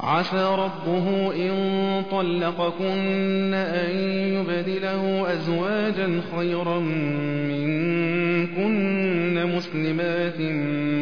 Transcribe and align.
عسى 0.00 0.56
ربه 0.58 1.34
إن 1.34 2.02
طلقكن 2.10 3.54
أن 3.54 3.96
يبدله 4.34 5.32
أزواجا 5.32 6.20
خيرا 6.36 6.78
منكن 7.48 8.88
مسلمات 9.56 10.40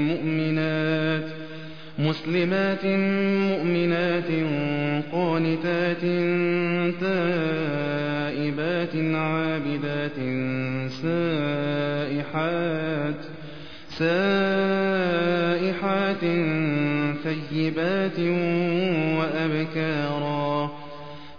مؤمنات 0.09 1.25
مسلمات 1.99 2.87
مؤمنات 3.51 4.31
قانتات 5.13 6.01
تائبات 7.01 8.97
عابدات 9.15 10.17
سائحات 11.03 12.57
سائحات 13.99 15.67
ثيبات 17.27 18.19
وأبكارا. 19.19 20.71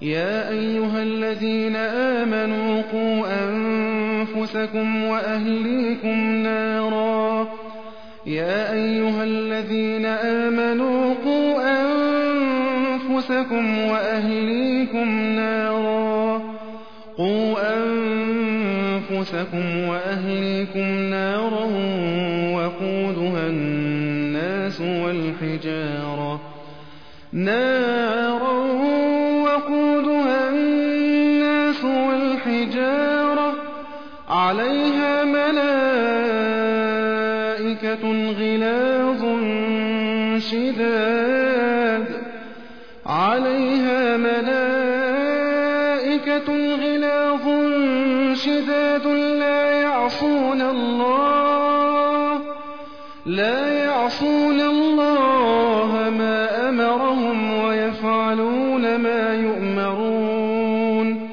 يا 0.02 0.50
أيها 0.50 1.04
الذين 1.04 1.76
آمنوا 1.76 2.82
قوا 2.92 3.28
أنفسكم 3.44 5.04
وأهليكم 5.04 6.44
نارا. 6.44 7.48
يا 8.26 8.74
أيها 8.74 9.24
الذين 9.24 10.06
آمنوا 10.06 11.14
قوا 11.26 11.82
أنفسكم 13.12 13.80
وأهليكم 13.80 15.20
نارا. 15.20 16.42
قوا 17.18 17.56
أنفسكم 19.12 19.88
وأهليكم 19.88 20.88
نارا 21.10 21.66
والحجارة 26.18 26.40
نارا 27.34 28.58
وقودها 29.44 30.50
الناس 30.50 31.84
والحجارة 31.84 33.54
عليها 34.30 35.24
ملائكة 35.24 35.94
غلاظ 38.40 39.24
شداد 40.42 42.06
عليها 43.06 44.18
ملائكة 44.18 44.58
غلاظ 46.76 47.46
شداد 48.34 49.08
لا 49.08 49.82
يعصون 49.82 50.62
الله 50.62 52.42
لا 53.26 53.77
أمرهم 57.18 57.64
ويفعلون 57.64 58.98
ما 58.98 59.36
يؤمرون. 59.36 61.28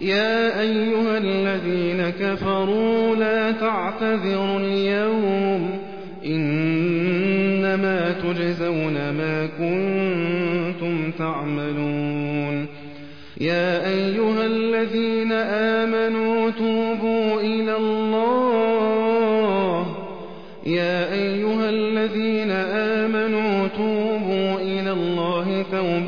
يا 0.00 0.60
أيها 0.60 1.18
الذين 1.18 2.10
كفروا 2.20 3.16
لا 3.16 3.52
تعتذروا 3.52 4.58
اليوم. 4.58 5.78
إنما 6.26 8.14
تجزون 8.22 8.94
ما 8.94 9.48
كنتم 9.58 11.10
تعملون. 11.18 12.66
يا 13.40 13.88
أيها 13.88 14.46
الذين 14.46 15.32
آمنوا 15.32 16.50
توبوا 16.50 17.40
إلى 17.40 17.76
الله 17.76 18.01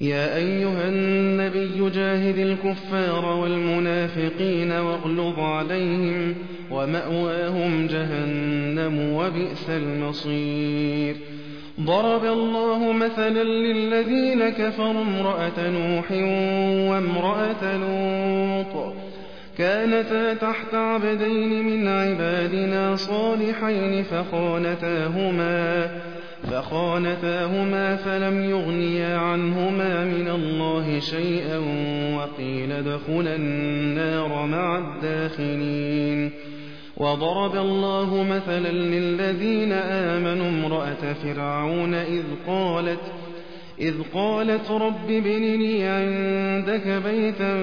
يا 0.00 0.36
أيها 0.36 0.88
النبي 0.88 1.90
جاهد 1.90 2.38
الكفار 2.38 3.24
والمنافقين 3.24 4.72
واغلظ 4.72 5.38
عليهم 5.38 6.34
ومأواهم 6.70 7.86
جهنم 7.86 9.12
وبئس 9.12 9.70
المصير. 9.70 11.16
ضرب 11.80 12.24
الله 12.24 12.92
مثلا 12.92 13.44
للذين 13.44 14.48
كفروا 14.48 15.02
امرأة 15.02 15.70
نوح 15.70 16.12
وامرأة 16.90 17.76
لوط. 17.76 18.94
كانتا 19.58 20.34
تحت 20.34 20.74
عبدين 20.74 21.64
من 21.64 21.88
عبادنا 21.88 22.96
صالحين 22.96 24.02
فخانتاهما 24.02 25.90
فخانتاهما 26.50 27.96
فلم 27.96 28.44
يغنيا 28.44 29.16
عنهما 29.16 29.69
شيئا 31.10 31.58
وقيل 32.16 32.72
ادخلا 32.72 33.36
النار 33.36 34.46
مع 34.46 34.78
الداخلين. 34.78 36.30
وضرب 36.96 37.56
الله 37.56 38.22
مثلا 38.22 38.72
للذين 38.72 39.72
آمنوا 39.72 40.48
امرأة 40.48 41.12
فرعون 41.12 41.94
إذ 41.94 42.24
قالت 42.46 43.00
إذ 43.80 43.94
قالت 44.14 44.70
رب 44.70 45.10
ابن 45.10 45.42
لي 45.42 45.82
عندك 45.82 47.02
بيتا 47.04 47.56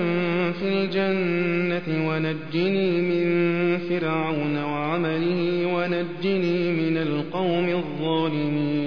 في 0.51 0.67
الجنة 0.67 2.09
ونجني 2.09 3.01
من 3.01 3.77
فرعون 3.77 4.63
وعمله 4.63 5.65
ونجني 5.75 6.71
من 6.71 6.97
القوم 6.97 7.69
الظالمين. 7.69 8.86